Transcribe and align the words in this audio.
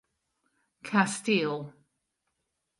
Kasteel. 0.87 1.59